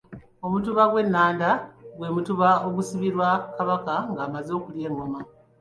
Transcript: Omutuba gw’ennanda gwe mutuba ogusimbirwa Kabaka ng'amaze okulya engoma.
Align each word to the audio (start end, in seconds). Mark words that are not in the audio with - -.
Omutuba 0.45 0.83
gw’ennanda 0.91 1.49
gwe 1.97 2.09
mutuba 2.15 2.47
ogusimbirwa 2.67 3.27
Kabaka 3.55 3.95
ng'amaze 4.11 4.51
okulya 4.59 4.85
engoma. 4.89 5.21